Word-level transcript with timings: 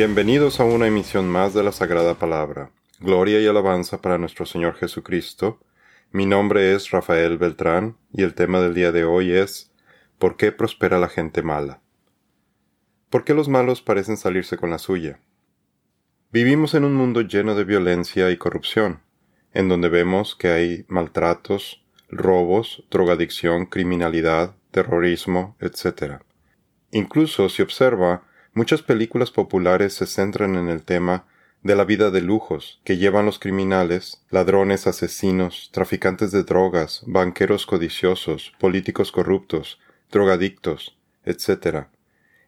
Bienvenidos 0.00 0.60
a 0.60 0.64
una 0.64 0.86
emisión 0.86 1.28
más 1.28 1.54
de 1.54 1.64
la 1.64 1.72
Sagrada 1.72 2.14
Palabra. 2.14 2.70
Gloria 3.00 3.40
y 3.40 3.48
alabanza 3.48 4.00
para 4.00 4.16
nuestro 4.16 4.46
Señor 4.46 4.76
Jesucristo. 4.76 5.58
Mi 6.12 6.24
nombre 6.24 6.72
es 6.72 6.92
Rafael 6.92 7.36
Beltrán 7.36 7.96
y 8.12 8.22
el 8.22 8.34
tema 8.34 8.60
del 8.60 8.74
día 8.74 8.92
de 8.92 9.04
hoy 9.04 9.32
es 9.32 9.72
¿Por 10.20 10.36
qué 10.36 10.52
prospera 10.52 11.00
la 11.00 11.08
gente 11.08 11.42
mala? 11.42 11.80
¿Por 13.10 13.24
qué 13.24 13.34
los 13.34 13.48
malos 13.48 13.82
parecen 13.82 14.16
salirse 14.16 14.56
con 14.56 14.70
la 14.70 14.78
suya? 14.78 15.18
Vivimos 16.30 16.74
en 16.74 16.84
un 16.84 16.94
mundo 16.94 17.22
lleno 17.22 17.56
de 17.56 17.64
violencia 17.64 18.30
y 18.30 18.36
corrupción, 18.36 19.00
en 19.52 19.68
donde 19.68 19.88
vemos 19.88 20.36
que 20.36 20.46
hay 20.46 20.84
maltratos, 20.86 21.84
robos, 22.08 22.84
drogadicción, 22.88 23.66
criminalidad, 23.66 24.54
terrorismo, 24.70 25.56
etc. 25.58 26.22
Incluso 26.92 27.48
si 27.48 27.62
observa, 27.62 28.27
muchas 28.54 28.82
películas 28.82 29.30
populares 29.30 29.94
se 29.94 30.06
centran 30.06 30.56
en 30.56 30.68
el 30.68 30.82
tema 30.82 31.26
de 31.62 31.74
la 31.74 31.84
vida 31.84 32.10
de 32.10 32.20
lujos 32.20 32.80
que 32.84 32.96
llevan 32.96 33.26
los 33.26 33.38
criminales, 33.38 34.22
ladrones, 34.30 34.86
asesinos, 34.86 35.70
traficantes 35.72 36.30
de 36.30 36.44
drogas, 36.44 37.02
banqueros 37.06 37.66
codiciosos, 37.66 38.52
políticos 38.58 39.12
corruptos, 39.12 39.80
drogadictos, 40.10 40.96
etc. 41.24 41.86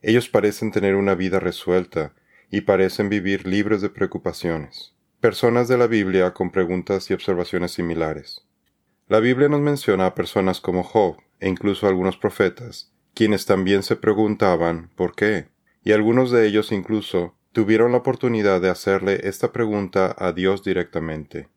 Ellos 0.02 0.28
parecen 0.28 0.70
tener 0.70 0.94
una 0.94 1.14
vida 1.14 1.40
resuelta 1.40 2.14
y 2.50 2.62
parecen 2.62 3.08
vivir 3.08 3.46
libres 3.46 3.80
de 3.80 3.90
preocupaciones. 3.90 4.94
Personas 5.20 5.68
de 5.68 5.76
la 5.76 5.86
Biblia 5.86 6.32
con 6.32 6.50
preguntas 6.50 7.10
y 7.10 7.14
observaciones 7.14 7.72
similares. 7.72 8.46
La 9.06 9.20
Biblia 9.20 9.48
nos 9.48 9.60
menciona 9.60 10.06
a 10.06 10.14
personas 10.14 10.60
como 10.60 10.82
Job 10.82 11.16
e 11.40 11.48
incluso 11.48 11.86
algunos 11.86 12.16
profetas, 12.16 12.92
quienes 13.12 13.44
también 13.44 13.82
se 13.82 13.96
preguntaban 13.96 14.90
¿por 14.96 15.14
qué? 15.14 15.48
Y 15.82 15.92
algunos 15.92 16.30
de 16.30 16.46
ellos 16.46 16.72
incluso 16.72 17.34
tuvieron 17.52 17.92
la 17.92 17.98
oportunidad 17.98 18.60
de 18.60 18.70
hacerle 18.70 19.20
esta 19.24 19.52
pregunta 19.52 20.14
a 20.18 20.32
Dios 20.32 20.62
directamente. 20.62 21.48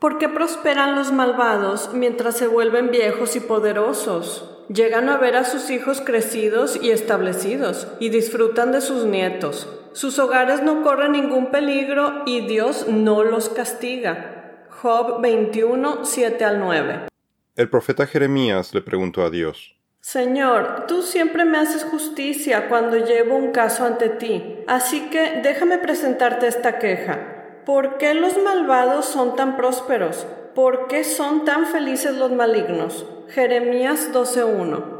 ¿Por 0.00 0.18
qué 0.18 0.28
prosperan 0.28 0.96
los 0.96 1.12
malvados 1.12 1.90
mientras 1.94 2.36
se 2.36 2.48
vuelven 2.48 2.90
viejos 2.90 3.36
y 3.36 3.40
poderosos? 3.40 4.64
Llegan 4.68 5.08
a 5.08 5.16
ver 5.16 5.36
a 5.36 5.44
sus 5.44 5.70
hijos 5.70 6.00
crecidos 6.00 6.76
y 6.82 6.90
establecidos 6.90 7.86
y 8.00 8.08
disfrutan 8.08 8.72
de 8.72 8.80
sus 8.80 9.04
nietos. 9.04 9.68
Sus 9.92 10.18
hogares 10.18 10.62
no 10.62 10.82
corren 10.82 11.12
ningún 11.12 11.50
peligro 11.50 12.22
y 12.26 12.46
Dios 12.46 12.88
no 12.88 13.22
los 13.22 13.48
castiga. 13.48 14.66
Job 14.70 15.20
21, 15.20 16.04
7 16.04 16.44
al 16.44 16.58
9. 16.58 17.06
El 17.54 17.68
profeta 17.68 18.06
Jeremías 18.06 18.74
le 18.74 18.80
preguntó 18.80 19.22
a 19.22 19.30
Dios, 19.30 19.76
Señor, 20.02 20.86
tú 20.88 21.02
siempre 21.02 21.44
me 21.44 21.58
haces 21.58 21.84
justicia 21.84 22.68
cuando 22.68 22.96
llevo 22.96 23.36
un 23.36 23.52
caso 23.52 23.86
ante 23.86 24.08
ti, 24.08 24.64
así 24.66 25.08
que 25.10 25.40
déjame 25.44 25.78
presentarte 25.78 26.48
esta 26.48 26.80
queja. 26.80 27.62
¿Por 27.64 27.98
qué 27.98 28.12
los 28.12 28.36
malvados 28.36 29.06
son 29.06 29.36
tan 29.36 29.56
prósperos? 29.56 30.26
¿Por 30.56 30.88
qué 30.88 31.04
son 31.04 31.44
tan 31.44 31.66
felices 31.66 32.16
los 32.16 32.32
malignos? 32.32 33.06
Jeremías 33.28 34.10
12.1 34.12 34.98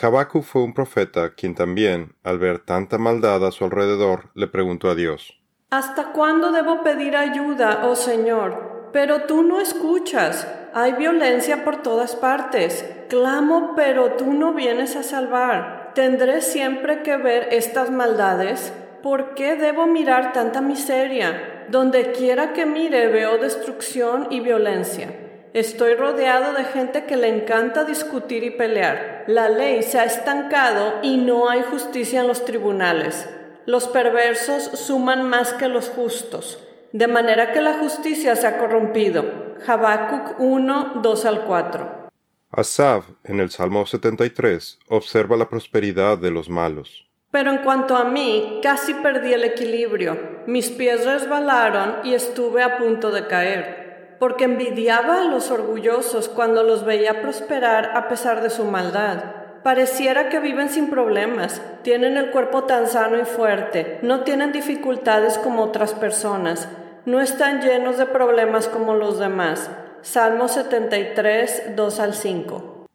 Habacuc 0.00 0.44
fue 0.44 0.62
un 0.62 0.72
profeta 0.72 1.34
quien 1.34 1.56
también, 1.56 2.14
al 2.22 2.38
ver 2.38 2.60
tanta 2.60 2.96
maldad 2.96 3.44
a 3.44 3.50
su 3.50 3.64
alrededor, 3.64 4.30
le 4.34 4.46
preguntó 4.46 4.88
a 4.88 4.94
Dios, 4.94 5.42
¿Hasta 5.70 6.12
cuándo 6.12 6.52
debo 6.52 6.84
pedir 6.84 7.16
ayuda, 7.16 7.86
oh 7.86 7.96
Señor? 7.96 8.90
Pero 8.92 9.22
tú 9.22 9.42
no 9.42 9.60
escuchas. 9.60 10.46
Hay 10.76 10.94
violencia 10.94 11.62
por 11.62 11.84
todas 11.84 12.16
partes. 12.16 12.84
Clamo, 13.08 13.74
pero 13.76 14.14
tú 14.14 14.32
no 14.32 14.54
vienes 14.54 14.96
a 14.96 15.04
salvar. 15.04 15.92
¿Tendré 15.94 16.40
siempre 16.40 17.04
que 17.04 17.16
ver 17.16 17.46
estas 17.52 17.92
maldades? 17.92 18.72
¿Por 19.00 19.36
qué 19.36 19.54
debo 19.54 19.86
mirar 19.86 20.32
tanta 20.32 20.60
miseria? 20.60 21.66
Donde 21.68 22.10
quiera 22.10 22.52
que 22.52 22.66
mire 22.66 23.06
veo 23.06 23.38
destrucción 23.38 24.26
y 24.30 24.40
violencia. 24.40 25.10
Estoy 25.52 25.94
rodeado 25.94 26.54
de 26.54 26.64
gente 26.64 27.04
que 27.04 27.16
le 27.16 27.28
encanta 27.28 27.84
discutir 27.84 28.42
y 28.42 28.50
pelear. 28.50 29.22
La 29.28 29.48
ley 29.48 29.80
se 29.84 30.00
ha 30.00 30.04
estancado 30.04 30.94
y 31.02 31.18
no 31.18 31.48
hay 31.48 31.62
justicia 31.62 32.22
en 32.22 32.26
los 32.26 32.44
tribunales. 32.44 33.28
Los 33.64 33.86
perversos 33.86 34.64
suman 34.74 35.22
más 35.22 35.52
que 35.52 35.68
los 35.68 35.88
justos, 35.88 36.58
de 36.90 37.06
manera 37.06 37.52
que 37.52 37.60
la 37.60 37.74
justicia 37.74 38.34
se 38.34 38.48
ha 38.48 38.58
corrompido. 38.58 39.43
Habacuc 39.66 40.38
1, 40.38 41.00
2 41.02 41.24
al 41.24 41.44
4. 41.44 42.08
Asaf, 42.50 43.06
en 43.24 43.40
el 43.40 43.50
Salmo 43.50 43.86
73, 43.86 44.78
observa 44.88 45.36
la 45.36 45.48
prosperidad 45.48 46.18
de 46.18 46.30
los 46.30 46.48
malos. 46.48 47.06
Pero 47.30 47.50
en 47.50 47.58
cuanto 47.58 47.96
a 47.96 48.04
mí, 48.04 48.60
casi 48.62 48.94
perdí 48.94 49.32
el 49.32 49.44
equilibrio. 49.44 50.16
Mis 50.46 50.70
pies 50.70 51.04
resbalaron 51.04 51.96
y 52.04 52.14
estuve 52.14 52.62
a 52.62 52.78
punto 52.78 53.10
de 53.10 53.26
caer 53.26 53.84
porque 54.18 54.44
envidiaba 54.44 55.20
a 55.20 55.24
los 55.24 55.50
orgullosos 55.50 56.28
cuando 56.28 56.62
los 56.62 56.84
veía 56.84 57.20
prosperar 57.20 57.92
a 57.94 58.08
pesar 58.08 58.42
de 58.42 58.50
su 58.50 58.64
maldad. 58.64 59.22
Pareciera 59.62 60.28
que 60.28 60.40
viven 60.40 60.68
sin 60.68 60.90
problemas, 60.90 61.60
tienen 61.82 62.16
el 62.16 62.30
cuerpo 62.30 62.64
tan 62.64 62.86
sano 62.86 63.18
y 63.18 63.24
fuerte, 63.24 63.98
no 64.02 64.20
tienen 64.20 64.52
dificultades 64.52 65.38
como 65.38 65.62
otras 65.62 65.94
personas, 65.94 66.68
no 67.06 67.20
están 67.20 67.60
llenos 67.60 67.98
de 67.98 68.06
problemas 68.06 68.68
como 68.68 68.94
los 68.94 69.18
demás. 69.18 69.70
Salmo 70.02 70.48
73, 70.48 71.76
2 71.76 72.00
al 72.00 72.14
5. 72.14 72.86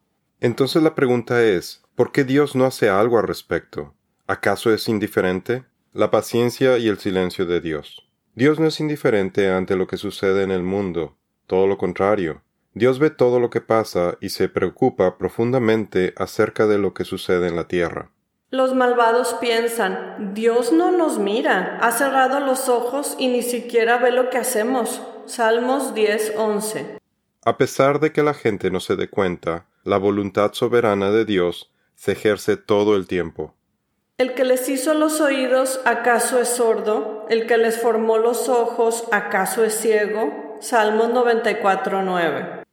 Entonces 0.42 0.82
la 0.82 0.96
pregunta 0.96 1.44
es, 1.44 1.84
¿por 1.96 2.12
qué 2.12 2.24
Dios 2.24 2.56
no 2.56 2.66
hace 2.66 2.90
algo 2.90 3.18
al 3.18 3.28
respecto? 3.28 3.94
¿Acaso 4.28 4.74
es 4.74 4.88
indiferente? 4.88 5.66
La 5.94 6.12
paciencia 6.12 6.78
y 6.78 6.88
el 6.88 6.98
silencio 7.00 7.46
de 7.46 7.62
Dios. 7.62 8.08
Dios 8.36 8.60
no 8.60 8.68
es 8.68 8.80
indiferente 8.80 9.50
ante 9.50 9.76
lo 9.76 9.88
que 9.88 9.98
sucede 9.98 10.44
en 10.44 10.52
el 10.52 10.64
mundo, 10.64 11.18
todo 11.46 11.68
lo 11.68 11.78
contrario. 11.78 12.42
Dios 12.74 13.00
ve 13.00 13.10
todo 13.10 13.40
lo 13.40 13.50
que 13.50 13.62
pasa 13.62 14.18
y 14.22 14.30
se 14.30 14.48
preocupa 14.48 15.18
profundamente 15.18 16.14
acerca 16.16 16.68
de 16.68 16.78
lo 16.78 16.94
que 16.94 17.06
sucede 17.06 17.48
en 17.48 17.56
la 17.56 17.68
tierra. 17.68 18.12
Los 18.52 18.74
malvados 18.74 19.36
piensan, 19.40 20.34
Dios 20.34 20.72
no 20.72 20.92
nos 20.92 21.20
mira, 21.20 21.78
ha 21.82 21.92
cerrado 21.92 22.40
los 22.40 22.68
ojos 22.68 23.16
y 23.20 23.28
ni 23.28 23.44
siquiera 23.44 24.00
ve 24.00 24.12
lo 24.12 24.32
que 24.32 24.40
hacemos. 24.40 25.04
Salmos 25.28 25.94
10:11. 25.94 26.98
A 27.46 27.58
pesar 27.58 28.00
de 28.00 28.12
que 28.12 28.24
la 28.24 28.34
gente 28.34 28.72
no 28.72 28.80
se 28.80 28.96
dé 28.96 29.08
cuenta, 29.08 29.68
la 29.84 29.98
voluntad 29.98 30.54
soberana 30.54 31.12
de 31.12 31.26
Dios 31.26 31.72
se 31.94 32.14
ejerce 32.14 32.58
todo 32.58 32.96
el 32.96 33.06
tiempo. 33.06 33.54
El 34.18 34.34
que 34.34 34.46
les 34.46 34.68
hizo 34.68 34.96
los 34.96 35.22
oídos, 35.22 35.80
¿acaso 35.86 36.40
es 36.42 36.50
sordo? 36.50 37.28
¿El 37.30 37.46
que 37.46 37.58
les 37.58 37.80
formó 37.80 38.18
los 38.18 38.50
ojos, 38.50 39.06
¿acaso 39.12 39.64
es 39.64 39.76
ciego? 39.76 40.58
Salmos 40.60 41.10
94.9. 41.10 42.64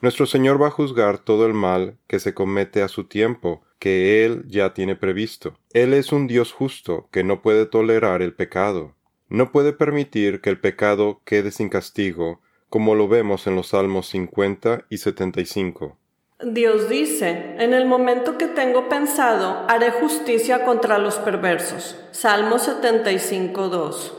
Nuestro 0.00 0.24
Señor 0.24 0.60
va 0.60 0.68
a 0.68 0.70
juzgar 0.70 1.18
todo 1.18 1.44
el 1.44 1.52
mal 1.52 1.98
que 2.06 2.20
se 2.20 2.32
comete 2.32 2.82
a 2.82 2.88
su 2.88 3.04
tiempo, 3.04 3.65
que 3.78 4.24
Él 4.24 4.44
ya 4.46 4.74
tiene 4.74 4.96
previsto. 4.96 5.58
Él 5.72 5.94
es 5.94 6.12
un 6.12 6.26
Dios 6.26 6.52
justo, 6.52 7.08
que 7.10 7.24
no 7.24 7.42
puede 7.42 7.66
tolerar 7.66 8.22
el 8.22 8.34
pecado. 8.34 8.94
No 9.28 9.52
puede 9.52 9.72
permitir 9.72 10.40
que 10.40 10.50
el 10.50 10.60
pecado 10.60 11.20
quede 11.24 11.50
sin 11.50 11.68
castigo, 11.68 12.40
como 12.68 12.94
lo 12.94 13.08
vemos 13.08 13.46
en 13.46 13.56
los 13.56 13.68
Salmos 13.68 14.08
50 14.08 14.86
y 14.88 14.98
75. 14.98 15.96
Dios 16.42 16.88
dice, 16.88 17.54
en 17.58 17.72
el 17.72 17.86
momento 17.86 18.36
que 18.36 18.46
tengo 18.46 18.88
pensado, 18.88 19.64
haré 19.68 19.90
justicia 19.90 20.64
contra 20.64 20.98
los 20.98 21.16
perversos. 21.16 21.96
Salmo 22.10 22.56
75.2. 22.56 24.12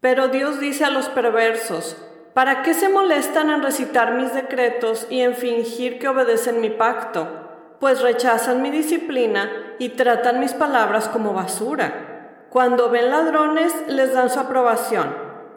Pero 0.00 0.28
Dios 0.28 0.58
dice 0.58 0.84
a 0.84 0.90
los 0.90 1.08
perversos, 1.08 1.96
¿Para 2.34 2.62
qué 2.62 2.72
se 2.72 2.88
molestan 2.88 3.50
en 3.50 3.62
recitar 3.62 4.14
mis 4.14 4.32
decretos 4.32 5.06
y 5.10 5.20
en 5.20 5.34
fingir 5.34 5.98
que 5.98 6.08
obedecen 6.08 6.62
mi 6.62 6.70
pacto? 6.70 7.41
Pues 7.82 8.00
rechazan 8.00 8.62
mi 8.62 8.70
disciplina 8.70 9.50
y 9.80 9.88
tratan 9.88 10.38
mis 10.38 10.52
palabras 10.52 11.08
como 11.08 11.32
basura. 11.32 12.44
Cuando 12.48 12.90
ven 12.90 13.10
ladrones 13.10 13.74
les 13.88 14.14
dan 14.14 14.30
su 14.30 14.38
aprobación 14.38 15.12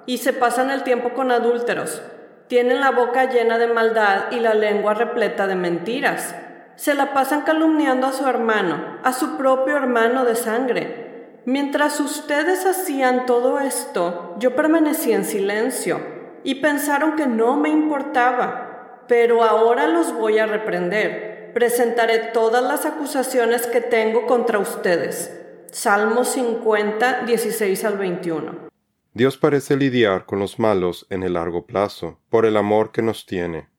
y 0.07 0.17
se 0.17 0.33
pasan 0.33 0.71
el 0.71 0.81
tiempo 0.81 1.13
con 1.13 1.29
adúlteros. 1.29 2.01
Tienen 2.47 2.81
la 2.81 2.89
boca 2.89 3.29
llena 3.29 3.59
de 3.59 3.67
maldad 3.67 4.31
y 4.31 4.39
la 4.39 4.55
lengua 4.55 4.95
repleta 4.95 5.45
de 5.45 5.53
mentiras. 5.53 6.33
Se 6.77 6.95
la 6.95 7.13
pasan 7.13 7.41
calumniando 7.41 8.07
a 8.07 8.11
su 8.11 8.27
hermano, 8.27 8.97
a 9.03 9.13
su 9.13 9.37
propio 9.37 9.77
hermano 9.77 10.25
de 10.25 10.33
sangre. 10.33 11.41
Mientras 11.45 11.99
ustedes 11.99 12.65
hacían 12.65 13.27
todo 13.27 13.59
esto, 13.59 14.35
yo 14.39 14.55
permanecí 14.55 15.13
en 15.13 15.25
silencio 15.25 15.99
y 16.43 16.55
pensaron 16.55 17.17
que 17.17 17.27
no 17.27 17.55
me 17.55 17.69
importaba, 17.69 19.03
pero 19.07 19.43
ahora 19.43 19.85
los 19.85 20.11
voy 20.11 20.39
a 20.39 20.47
reprender. 20.47 21.34
Presentaré 21.55 22.19
todas 22.33 22.61
las 22.61 22.85
acusaciones 22.85 23.65
que 23.65 23.79
tengo 23.79 24.27
contra 24.27 24.59
ustedes. 24.59 25.31
Salmo 25.71 26.25
50, 26.25 27.21
16 27.21 27.85
al 27.85 27.97
21. 27.97 28.67
Dios 29.13 29.37
parece 29.37 29.77
lidiar 29.77 30.25
con 30.25 30.39
los 30.39 30.59
malos 30.59 31.07
en 31.09 31.23
el 31.23 31.35
largo 31.35 31.65
plazo, 31.65 32.19
por 32.29 32.45
el 32.45 32.57
amor 32.57 32.91
que 32.91 33.01
nos 33.01 33.25
tiene. 33.25 33.69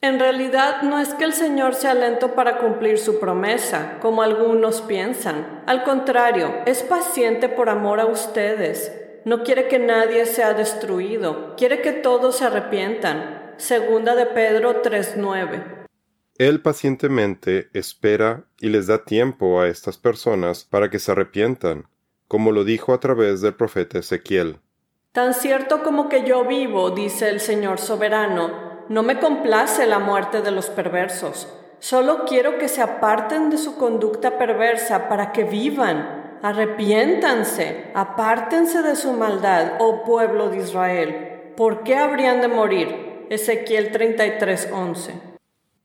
En 0.00 0.20
realidad 0.20 0.82
no 0.82 1.00
es 1.00 1.12
que 1.14 1.24
el 1.24 1.32
Señor 1.32 1.74
sea 1.74 1.94
lento 1.94 2.36
para 2.36 2.58
cumplir 2.58 2.98
su 2.98 3.18
promesa, 3.18 3.98
como 4.00 4.22
algunos 4.22 4.80
piensan. 4.82 5.64
Al 5.66 5.82
contrario, 5.82 6.54
es 6.66 6.84
paciente 6.84 7.48
por 7.48 7.68
amor 7.68 7.98
a 7.98 8.06
ustedes 8.06 8.92
No 9.24 9.42
quiere 9.42 9.66
que 9.66 9.80
nadie 9.80 10.26
sea 10.26 10.54
destruido, 10.54 11.56
quiere 11.56 11.82
que 11.82 11.90
todos 11.90 12.36
se 12.36 12.44
arrepientan. 12.44 13.54
Segunda 13.56 14.14
de 14.14 14.26
Pedro 14.26 14.82
3:9. 14.82 15.83
Él 16.36 16.60
pacientemente 16.62 17.68
espera 17.74 18.44
y 18.60 18.68
les 18.68 18.88
da 18.88 19.04
tiempo 19.04 19.60
a 19.60 19.68
estas 19.68 19.98
personas 19.98 20.64
para 20.64 20.90
que 20.90 20.98
se 20.98 21.12
arrepientan, 21.12 21.86
como 22.26 22.50
lo 22.50 22.64
dijo 22.64 22.92
a 22.92 23.00
través 23.00 23.40
del 23.40 23.54
profeta 23.54 23.98
Ezequiel. 23.98 24.58
Tan 25.12 25.32
cierto 25.32 25.84
como 25.84 26.08
que 26.08 26.24
yo 26.24 26.44
vivo, 26.44 26.90
dice 26.90 27.28
el 27.28 27.38
Señor 27.38 27.78
soberano, 27.78 28.84
no 28.88 29.02
me 29.04 29.20
complace 29.20 29.86
la 29.86 30.00
muerte 30.00 30.42
de 30.42 30.50
los 30.50 30.66
perversos. 30.66 31.48
Solo 31.78 32.24
quiero 32.26 32.58
que 32.58 32.68
se 32.68 32.82
aparten 32.82 33.50
de 33.50 33.58
su 33.58 33.76
conducta 33.76 34.36
perversa 34.36 35.08
para 35.08 35.30
que 35.30 35.44
vivan 35.44 36.24
arrepiéntanse, 36.44 37.90
apártense 37.94 38.82
de 38.82 38.96
su 38.96 39.14
maldad, 39.14 39.78
oh 39.78 40.04
pueblo 40.04 40.50
de 40.50 40.58
Israel. 40.58 41.52
¿Por 41.56 41.84
qué 41.84 41.96
habrían 41.96 42.42
de 42.42 42.48
morir? 42.48 43.26
Ezequiel 43.30 43.90
33:11. 43.92 45.33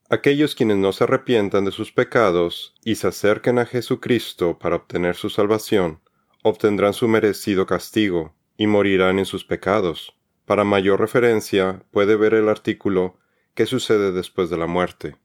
Aquellos 0.09 0.55
quienes 0.55 0.77
no 0.77 0.91
se 0.91 1.03
arrepientan 1.03 1.65
de 1.65 1.71
sus 1.71 1.91
pecados 1.91 2.73
y 2.83 2.95
se 2.95 3.07
acerquen 3.07 3.59
a 3.59 3.65
Jesucristo 3.65 4.57
para 4.57 4.75
obtener 4.75 5.15
su 5.15 5.29
salvación, 5.29 6.01
obtendrán 6.43 6.93
su 6.93 7.07
merecido 7.07 7.65
castigo 7.67 8.33
y 8.57 8.65
morirán 8.65 9.19
en 9.19 9.25
sus 9.25 9.45
pecados. 9.45 10.15
Para 10.45 10.63
mayor 10.63 10.99
referencia 10.99 11.83
puede 11.91 12.15
ver 12.15 12.33
el 12.33 12.49
artículo 12.49 13.17
¿Qué 13.53 13.65
sucede 13.65 14.11
después 14.11 14.49
de 14.49 14.57
la 14.57 14.67
muerte? 14.67 15.17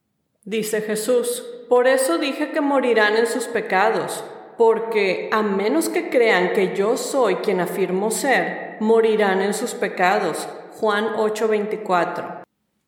Dice 0.42 0.82
Jesús, 0.82 1.44
por 1.68 1.86
eso 1.86 2.18
dije 2.18 2.50
que 2.50 2.60
morirán 2.60 3.16
en 3.16 3.26
sus 3.26 3.44
pecados 3.44 4.24
porque 4.56 5.28
a 5.32 5.42
menos 5.42 5.88
que 5.88 6.10
crean 6.10 6.52
que 6.52 6.74
yo 6.76 6.96
soy 6.96 7.36
quien 7.36 7.60
afirmo 7.60 8.10
ser, 8.10 8.76
morirán 8.80 9.40
en 9.42 9.54
sus 9.54 9.74
pecados. 9.74 10.48
Juan 10.80 11.14
8:24. 11.16 12.43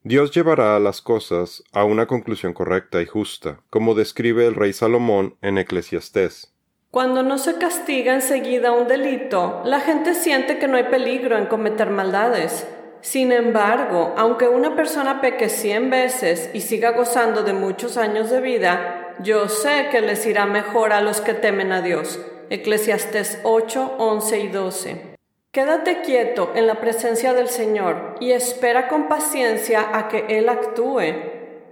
Dios 0.08 0.31
llevará 0.31 0.79
las 0.79 1.03
cosas 1.03 1.64
a 1.73 1.82
una 1.82 2.06
conclusión 2.06 2.53
correcta 2.53 3.03
y 3.03 3.06
justa, 3.06 3.58
como 3.70 3.97
describe 3.97 4.47
el 4.47 4.55
rey 4.55 4.73
Salomón 4.73 5.35
en 5.43 5.58
Eclesiastés. 5.58 6.55
Cuando 6.93 7.25
no 7.25 7.38
se 7.38 7.56
castiga 7.58 8.14
enseguida 8.14 8.70
un 8.70 8.87
delito, 8.87 9.62
la 9.64 9.81
gente 9.81 10.14
siente 10.14 10.61
que 10.61 10.69
no 10.69 10.76
hay 10.76 10.85
peligro 10.85 11.37
en 11.37 11.47
cometer 11.47 11.91
maldades. 11.91 12.69
Sin 13.00 13.32
embargo, 13.32 14.14
aunque 14.17 14.47
una 14.47 14.76
persona 14.76 15.20
peque 15.20 15.49
cien 15.49 15.91
veces 15.91 16.50
y 16.55 16.61
siga 16.61 16.93
gozando 16.93 17.43
de 17.43 17.55
muchos 17.55 17.97
años 17.97 18.31
de 18.31 18.41
vida, 18.41 19.17
yo 19.25 19.49
sé 19.49 19.88
que 19.91 20.02
les 20.02 20.25
irá 20.25 20.47
mejor 20.47 20.93
a 20.93 21.00
los 21.00 21.20
que 21.20 21.35
temen 21.35 21.73
a 21.73 21.82
Dios. 21.82 22.20
Eclesiastés 22.49 23.41
8, 23.43 23.97
11 23.99 24.38
y 24.38 24.49
12. 24.50 25.15
Quédate 25.56 26.03
quieto 26.03 26.53
en 26.55 26.67
la 26.67 26.82
presencia 26.82 27.32
del 27.32 27.49
Señor 27.49 28.17
y 28.20 28.32
espera 28.32 28.88
con 28.88 29.08
paciencia 29.08 29.97
a 29.97 30.06
que 30.06 30.26
Él 30.29 30.50
actúe. 30.50 31.00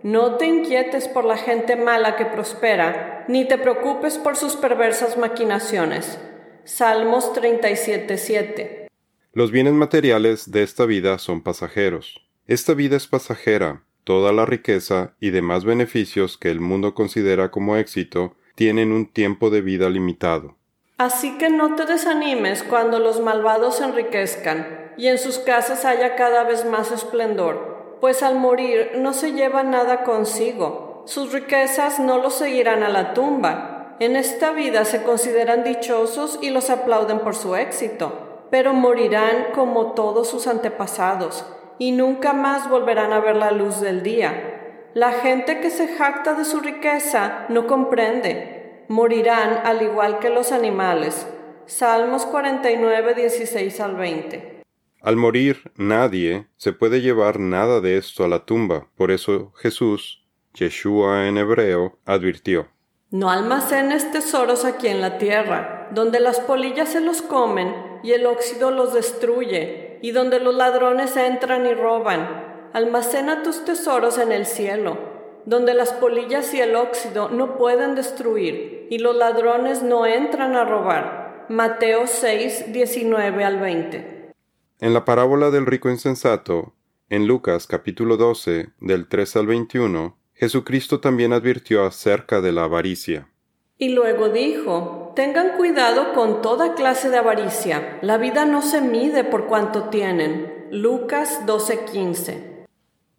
No 0.02 0.36
te 0.36 0.46
inquietes 0.46 1.06
por 1.06 1.26
la 1.26 1.36
gente 1.36 1.76
mala 1.76 2.16
que 2.16 2.24
prospera, 2.24 3.26
ni 3.28 3.46
te 3.46 3.58
preocupes 3.58 4.16
por 4.16 4.36
sus 4.36 4.56
perversas 4.56 5.18
maquinaciones. 5.18 6.18
Salmos 6.64 7.34
37, 7.34 8.16
7. 8.16 8.88
Los 9.34 9.50
bienes 9.50 9.74
materiales 9.74 10.50
de 10.50 10.62
esta 10.62 10.86
vida 10.86 11.18
son 11.18 11.42
pasajeros. 11.42 12.26
Esta 12.46 12.72
vida 12.72 12.96
es 12.96 13.06
pasajera, 13.06 13.84
toda 14.04 14.32
la 14.32 14.46
riqueza 14.46 15.14
y 15.20 15.28
demás 15.28 15.66
beneficios 15.66 16.38
que 16.38 16.50
el 16.50 16.60
mundo 16.60 16.94
considera 16.94 17.50
como 17.50 17.76
éxito 17.76 18.34
tienen 18.54 18.92
un 18.92 19.12
tiempo 19.12 19.50
de 19.50 19.60
vida 19.60 19.90
limitado. 19.90 20.56
Así 20.96 21.38
que 21.38 21.50
no 21.50 21.74
te 21.74 21.86
desanimes 21.86 22.62
cuando 22.62 23.00
los 23.00 23.20
malvados 23.20 23.76
se 23.76 23.84
enriquezcan 23.84 24.92
y 24.96 25.08
en 25.08 25.18
sus 25.18 25.40
casas 25.40 25.84
haya 25.84 26.14
cada 26.14 26.44
vez 26.44 26.64
más 26.64 26.92
esplendor, 26.92 27.96
pues 28.00 28.22
al 28.22 28.36
morir 28.36 28.92
no 28.98 29.12
se 29.12 29.32
lleva 29.32 29.64
nada 29.64 30.04
consigo, 30.04 31.02
sus 31.06 31.32
riquezas 31.32 31.98
no 31.98 32.18
los 32.18 32.34
seguirán 32.34 32.82
a 32.84 32.88
la 32.88 33.12
tumba. 33.12 33.96
En 34.00 34.16
esta 34.16 34.52
vida 34.52 34.84
se 34.84 35.02
consideran 35.02 35.64
dichosos 35.64 36.38
y 36.40 36.50
los 36.50 36.70
aplauden 36.70 37.20
por 37.20 37.34
su 37.34 37.56
éxito, 37.56 38.46
pero 38.50 38.72
morirán 38.72 39.48
como 39.54 39.92
todos 39.92 40.28
sus 40.28 40.46
antepasados, 40.46 41.44
y 41.78 41.92
nunca 41.92 42.32
más 42.32 42.70
volverán 42.70 43.12
a 43.12 43.20
ver 43.20 43.36
la 43.36 43.50
luz 43.50 43.80
del 43.80 44.02
día. 44.02 44.90
La 44.94 45.10
gente 45.10 45.60
que 45.60 45.70
se 45.70 45.88
jacta 45.88 46.34
de 46.34 46.44
su 46.44 46.60
riqueza 46.60 47.46
no 47.48 47.66
comprende. 47.66 48.63
Morirán 48.88 49.60
al 49.64 49.82
igual 49.82 50.18
que 50.18 50.30
los 50.30 50.52
animales. 50.52 51.26
Salmos 51.66 52.26
49, 52.26 53.14
16 53.14 53.80
al 53.80 53.96
20. 53.96 54.62
Al 55.00 55.16
morir 55.16 55.72
nadie 55.76 56.46
se 56.56 56.72
puede 56.72 57.00
llevar 57.00 57.38
nada 57.38 57.80
de 57.80 57.98
esto 57.98 58.24
a 58.24 58.28
la 58.28 58.44
tumba. 58.44 58.88
Por 58.96 59.10
eso 59.10 59.52
Jesús, 59.56 60.24
Yeshua 60.54 61.28
en 61.28 61.38
hebreo, 61.38 61.98
advirtió. 62.04 62.68
No 63.10 63.30
almacenes 63.30 64.10
tesoros 64.10 64.64
aquí 64.64 64.88
en 64.88 65.00
la 65.00 65.18
tierra, 65.18 65.88
donde 65.92 66.20
las 66.20 66.40
polillas 66.40 66.88
se 66.88 67.00
los 67.00 67.22
comen 67.22 67.72
y 68.02 68.12
el 68.12 68.26
óxido 68.26 68.70
los 68.70 68.92
destruye 68.92 69.98
y 70.02 70.10
donde 70.10 70.40
los 70.40 70.54
ladrones 70.54 71.16
entran 71.16 71.66
y 71.66 71.74
roban. 71.74 72.70
Almacena 72.72 73.42
tus 73.42 73.64
tesoros 73.64 74.18
en 74.18 74.32
el 74.32 74.46
cielo, 74.46 74.98
donde 75.46 75.74
las 75.74 75.92
polillas 75.92 76.52
y 76.54 76.60
el 76.60 76.74
óxido 76.76 77.28
no 77.28 77.56
pueden 77.58 77.94
destruir 77.94 78.86
y 78.90 78.98
los 78.98 79.14
ladrones 79.16 79.82
no 79.82 80.06
entran 80.06 80.56
a 80.56 80.64
robar. 80.64 81.46
Mateo 81.48 82.06
6, 82.06 82.72
19 82.72 83.44
al 83.44 83.60
20. 83.60 84.32
En 84.80 84.94
la 84.94 85.04
parábola 85.04 85.50
del 85.50 85.66
rico 85.66 85.90
insensato, 85.90 86.72
en 87.10 87.26
Lucas 87.26 87.66
capítulo 87.66 88.16
12, 88.16 88.70
del 88.80 89.08
3 89.08 89.36
al 89.36 89.46
21, 89.46 90.16
Jesucristo 90.34 91.00
también 91.00 91.32
advirtió 91.32 91.84
acerca 91.84 92.40
de 92.40 92.52
la 92.52 92.64
avaricia. 92.64 93.28
Y 93.76 93.90
luego 93.90 94.28
dijo, 94.30 95.12
tengan 95.14 95.56
cuidado 95.56 96.12
con 96.14 96.42
toda 96.42 96.74
clase 96.74 97.10
de 97.10 97.18
avaricia, 97.18 97.98
la 98.02 98.18
vida 98.18 98.46
no 98.46 98.62
se 98.62 98.80
mide 98.80 99.24
por 99.24 99.46
cuanto 99.46 99.90
tienen. 99.90 100.66
Lucas 100.70 101.42
12:15. 101.46 102.53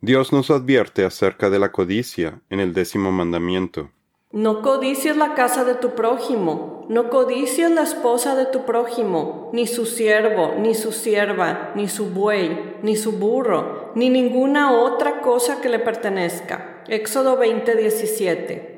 Dios 0.02 0.34
nos 0.34 0.52
advierte 0.52 1.06
acerca 1.06 1.50
de 1.50 1.60
la 1.60 1.72
codicia 1.72 2.42
en 2.50 2.60
el 2.60 2.74
décimo 2.74 3.12
mandamiento. 3.12 3.90
No 4.32 4.62
codicies 4.62 5.16
la 5.16 5.34
casa 5.34 5.64
de 5.64 5.75
tu 5.75 5.96
prójimo, 5.96 6.86
no 6.90 7.10
codicies 7.10 7.72
la 7.72 7.84
esposa 7.84 8.36
de 8.36 8.46
tu 8.46 8.66
prójimo, 8.66 9.50
ni 9.54 9.66
su 9.66 9.86
siervo, 9.86 10.56
ni 10.60 10.75
su 10.75 10.92
sierva, 10.92 11.72
ni 11.75 11.88
su 11.88 12.10
buey, 12.10 12.75
ni 12.84 12.98
su 12.98 13.14
burro, 13.14 13.94
ni 13.96 14.10
ninguna 14.10 14.74
otra 14.74 15.22
cosa 15.22 15.62
que 15.62 15.70
le 15.70 15.80
pertenezca. 15.80 16.84
Éxodo 16.88 17.38
20:17. 17.40 18.78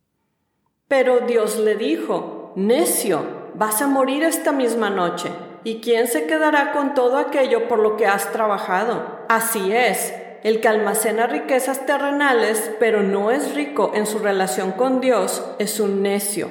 Pero 0.88 1.22
Dios 1.22 1.58
le 1.58 1.76
dijo, 1.76 2.54
necio, 2.56 3.26
vas 3.56 3.82
a 3.82 3.88
morir 3.88 4.24
esta 4.24 4.52
misma 4.52 4.92
noche, 4.92 5.32
¿y 5.64 5.82
quién 5.82 6.08
se 6.08 6.28
quedará 6.28 6.72
con 6.72 6.94
todo 6.94 7.18
aquello 7.18 7.68
por 7.68 7.80
lo 7.80 7.98
que 7.98 8.06
has 8.06 8.32
trabajado? 8.32 9.26
Así 9.28 9.74
es, 9.74 10.14
el 10.44 10.62
que 10.62 10.68
almacena 10.68 11.28
riquezas 11.28 11.86
terrenales, 11.86 12.72
pero 12.80 13.04
no 13.04 13.32
es 13.32 13.56
rico 13.56 13.92
en 13.94 14.06
su 14.06 14.20
relación 14.20 14.72
con 14.72 15.02
Dios, 15.02 15.44
es 15.60 15.80
un 15.80 16.02
necio. 16.02 16.50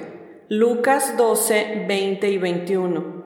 Lucas 0.48 1.16
12, 1.16 1.84
20 1.88 2.28
y 2.28 2.38
21. 2.38 3.24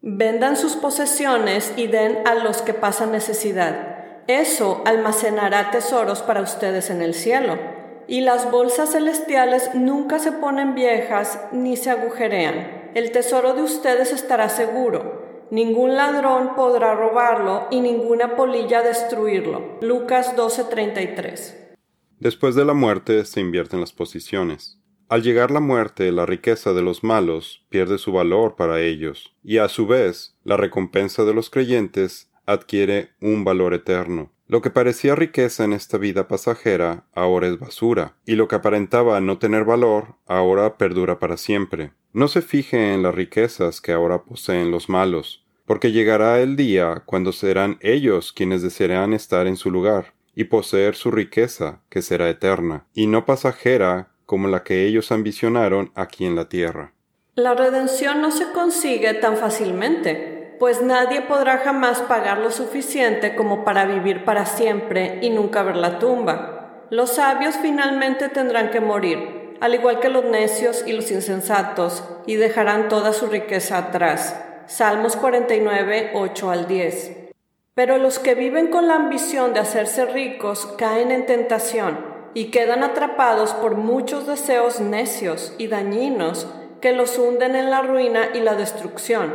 Vendan 0.00 0.56
sus 0.56 0.76
posesiones 0.76 1.72
y 1.76 1.86
den 1.86 2.18
a 2.26 2.34
los 2.34 2.62
que 2.62 2.74
pasan 2.74 3.12
necesidad. 3.12 4.22
Eso 4.26 4.82
almacenará 4.84 5.70
tesoros 5.70 6.22
para 6.22 6.40
ustedes 6.40 6.90
en 6.90 7.02
el 7.02 7.14
cielo 7.14 7.58
y 8.06 8.20
las 8.20 8.50
bolsas 8.50 8.92
celestiales 8.92 9.74
nunca 9.74 10.18
se 10.18 10.32
ponen 10.32 10.74
viejas 10.74 11.38
ni 11.52 11.76
se 11.76 11.90
agujerean. 11.90 12.90
El 12.94 13.12
tesoro 13.12 13.54
de 13.54 13.62
ustedes 13.62 14.12
estará 14.12 14.48
seguro. 14.48 15.33
Ningún 15.54 15.94
ladrón 15.94 16.56
podrá 16.56 16.96
robarlo 16.96 17.68
y 17.70 17.80
ninguna 17.80 18.34
polilla 18.34 18.82
destruirlo. 18.82 19.78
Lucas 19.82 20.34
12:33. 20.34 21.76
Después 22.18 22.56
de 22.56 22.64
la 22.64 22.74
muerte 22.74 23.24
se 23.24 23.40
invierten 23.40 23.78
las 23.78 23.92
posiciones. 23.92 24.80
Al 25.08 25.22
llegar 25.22 25.52
la 25.52 25.60
muerte, 25.60 26.10
la 26.10 26.26
riqueza 26.26 26.72
de 26.72 26.82
los 26.82 27.04
malos 27.04 27.64
pierde 27.68 27.98
su 27.98 28.10
valor 28.10 28.56
para 28.56 28.80
ellos, 28.80 29.36
y 29.44 29.58
a 29.58 29.68
su 29.68 29.86
vez, 29.86 30.36
la 30.42 30.56
recompensa 30.56 31.22
de 31.22 31.34
los 31.34 31.50
creyentes 31.50 32.32
adquiere 32.46 33.10
un 33.20 33.44
valor 33.44 33.74
eterno. 33.74 34.32
Lo 34.48 34.60
que 34.60 34.70
parecía 34.70 35.14
riqueza 35.14 35.62
en 35.62 35.72
esta 35.72 35.98
vida 35.98 36.26
pasajera 36.26 37.04
ahora 37.14 37.46
es 37.46 37.60
basura, 37.60 38.16
y 38.26 38.34
lo 38.34 38.48
que 38.48 38.56
aparentaba 38.56 39.20
no 39.20 39.38
tener 39.38 39.64
valor 39.64 40.16
ahora 40.26 40.78
perdura 40.78 41.20
para 41.20 41.36
siempre. 41.36 41.92
No 42.12 42.26
se 42.26 42.42
fije 42.42 42.92
en 42.92 43.04
las 43.04 43.14
riquezas 43.14 43.80
que 43.80 43.92
ahora 43.92 44.24
poseen 44.24 44.70
los 44.70 44.88
malos, 44.88 45.43
porque 45.66 45.92
llegará 45.92 46.40
el 46.40 46.56
día 46.56 47.02
cuando 47.06 47.32
serán 47.32 47.78
ellos 47.80 48.32
quienes 48.32 48.62
desearán 48.62 49.12
estar 49.12 49.46
en 49.46 49.56
su 49.56 49.70
lugar, 49.70 50.14
y 50.34 50.44
poseer 50.44 50.96
su 50.96 51.10
riqueza, 51.10 51.80
que 51.88 52.02
será 52.02 52.28
eterna, 52.28 52.86
y 52.92 53.06
no 53.06 53.24
pasajera 53.24 54.08
como 54.26 54.48
la 54.48 54.64
que 54.64 54.86
ellos 54.86 55.12
ambicionaron 55.12 55.92
aquí 55.94 56.24
en 56.24 56.34
la 56.34 56.48
tierra. 56.48 56.92
La 57.36 57.54
redención 57.54 58.20
no 58.20 58.30
se 58.30 58.52
consigue 58.52 59.14
tan 59.14 59.36
fácilmente. 59.36 60.56
pues 60.60 60.82
nadie 60.82 61.20
podrá 61.20 61.58
jamás 61.58 62.00
pagar 62.02 62.38
lo 62.38 62.52
suficiente 62.52 63.34
como 63.34 63.64
para 63.64 63.86
vivir 63.86 64.24
para 64.24 64.46
siempre 64.46 65.18
y 65.20 65.30
nunca 65.30 65.64
ver 65.64 65.76
la 65.76 65.98
tumba. 65.98 66.86
Los 66.90 67.16
sabios 67.16 67.56
finalmente 67.60 68.28
tendrán 68.28 68.70
que 68.70 68.80
morir, 68.80 69.56
al 69.60 69.74
igual 69.74 69.98
que 69.98 70.10
los 70.10 70.24
necios 70.24 70.84
y 70.86 70.92
los 70.92 71.10
insensatos, 71.10 72.04
y 72.24 72.36
dejarán 72.36 72.88
toda 72.88 73.12
su 73.12 73.26
riqueza 73.26 73.78
atrás. 73.78 74.36
Salmos 74.66 75.16
49, 75.16 76.12
8 76.14 76.50
al 76.50 76.66
10. 76.66 77.32
Pero 77.74 77.98
los 77.98 78.18
que 78.18 78.34
viven 78.34 78.68
con 78.68 78.88
la 78.88 78.94
ambición 78.94 79.52
de 79.52 79.60
hacerse 79.60 80.06
ricos 80.06 80.66
caen 80.78 81.10
en 81.10 81.26
tentación 81.26 81.98
y 82.32 82.50
quedan 82.50 82.82
atrapados 82.82 83.52
por 83.52 83.74
muchos 83.74 84.26
deseos 84.26 84.80
necios 84.80 85.54
y 85.58 85.68
dañinos 85.68 86.48
que 86.80 86.92
los 86.92 87.18
hunden 87.18 87.56
en 87.56 87.68
la 87.68 87.82
ruina 87.82 88.30
y 88.32 88.40
la 88.40 88.54
destrucción, 88.54 89.34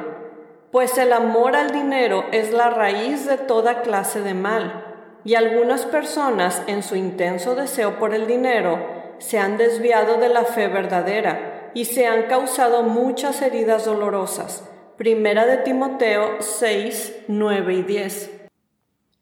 pues 0.72 0.98
el 0.98 1.14
amor 1.14 1.56
al 1.56 1.72
dinero 1.72 2.26
es 2.32 2.52
la 2.52 2.72
raíz 2.72 3.28
de 3.28 3.38
toda 3.38 3.82
clase 3.82 4.22
de 4.22 4.34
mal, 4.34 4.86
y 5.24 5.36
algunas 5.36 5.86
personas 5.86 6.64
en 6.66 6.82
su 6.82 6.96
intenso 6.96 7.54
deseo 7.54 8.00
por 8.00 8.16
el 8.16 8.26
dinero 8.26 8.80
se 9.20 9.38
han 9.38 9.58
desviado 9.58 10.18
de 10.18 10.30
la 10.30 10.44
fe 10.44 10.68
verdadera 10.68 11.72
y 11.76 11.86
se 11.86 12.08
han 12.08 12.24
causado 12.24 12.84
muchas 12.84 13.42
heridas 13.42 13.86
dolorosas 13.86 14.69
Primera 15.00 15.46
de 15.46 15.56
Timoteo 15.56 16.41
6, 16.41 17.20
9 17.29 17.74
y 17.74 17.84
10. 17.84 18.32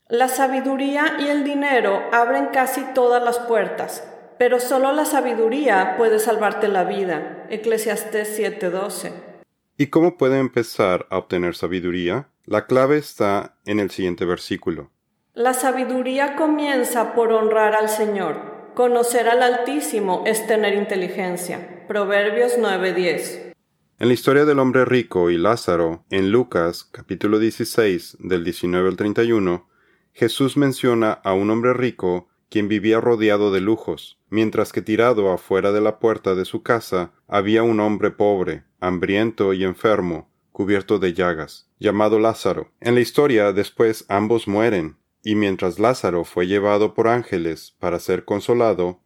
La 0.07 0.27
sabiduría 0.27 1.17
y 1.19 1.27
el 1.27 1.43
dinero 1.43 2.01
abren 2.11 2.47
casi 2.47 2.81
todas 2.95 3.21
las 3.21 3.37
puertas, 3.37 4.03
pero 4.39 4.59
solo 4.59 4.91
la 4.91 5.05
sabiduría 5.05 5.93
puede 5.95 6.17
salvarte 6.17 6.67
la 6.67 6.83
vida. 6.83 7.45
Eclesiastés 7.51 8.35
7:12. 8.39 9.11
¿Y 9.77 9.85
cómo 9.91 10.17
puede 10.17 10.39
empezar 10.39 11.05
a 11.11 11.19
obtener 11.19 11.55
sabiduría? 11.55 12.27
La 12.47 12.65
clave 12.65 12.97
está 12.97 13.53
en 13.67 13.79
el 13.79 13.91
siguiente 13.91 14.25
versículo. 14.25 14.89
La 15.35 15.53
sabiduría 15.53 16.35
comienza 16.37 17.13
por 17.13 17.31
honrar 17.31 17.75
al 17.75 17.89
Señor. 17.89 18.73
Conocer 18.73 19.29
al 19.29 19.43
Altísimo 19.43 20.23
es 20.25 20.47
tener 20.47 20.73
inteligencia. 20.73 21.85
Proverbios 21.87 22.57
9:10. 22.57 23.46
En 23.99 24.09
la 24.09 24.13
historia 24.13 24.45
del 24.45 24.59
hombre 24.59 24.85
rico 24.85 25.31
y 25.31 25.39
Lázaro, 25.39 26.05
en 26.11 26.29
Lucas 26.29 26.87
capítulo 26.91 27.39
16 27.39 28.17
del 28.19 28.43
19 28.43 28.89
al 28.89 28.95
31, 28.95 29.67
Jesús 30.13 30.55
menciona 30.55 31.13
a 31.13 31.33
un 31.33 31.49
hombre 31.49 31.73
rico 31.73 32.27
quien 32.47 32.67
vivía 32.67 33.01
rodeado 33.01 33.51
de 33.51 33.59
lujos, 33.59 34.19
mientras 34.29 34.71
que 34.71 34.83
tirado 34.83 35.31
afuera 35.31 35.71
de 35.71 35.81
la 35.81 35.97
puerta 35.97 36.35
de 36.35 36.45
su 36.45 36.61
casa 36.61 37.11
había 37.27 37.63
un 37.63 37.79
hombre 37.79 38.11
pobre, 38.11 38.65
hambriento 38.79 39.53
y 39.53 39.63
enfermo, 39.63 40.29
cubierto 40.51 40.99
de 40.99 41.13
llagas, 41.13 41.67
llamado 41.79 42.19
Lázaro. 42.19 42.71
En 42.79 42.93
la 42.93 43.01
historia 43.01 43.51
después 43.51 44.05
ambos 44.09 44.47
mueren, 44.47 44.97
y 45.23 45.33
mientras 45.33 45.79
Lázaro 45.79 46.23
fue 46.23 46.45
llevado 46.45 46.93
por 46.93 47.07
ángeles 47.07 47.75
para 47.79 47.97
ser 47.97 48.25
consolado, 48.25 48.99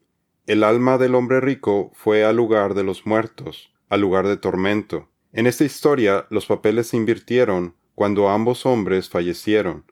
el 0.48 0.66
alma 0.66 0.98
del 0.98 1.16
hombre 1.16 1.40
rico 1.40 1.92
fue 1.94 2.26
al 2.26 2.36
lugar 2.36 2.74
de 2.74 2.84
los 2.84 3.06
muertos, 3.06 3.71
al 3.92 4.00
lugar 4.00 4.26
de 4.26 4.38
tormento. 4.38 5.10
En 5.34 5.48
esta 5.48 5.66
historia 5.66 6.26
los 6.30 6.46
papeles 6.46 6.88
se 6.88 6.98
invirtieron 6.98 7.76
cuando 7.94 8.30
ambos 8.30 8.66
hombres 8.66 9.10
fallecieron. 9.10 9.84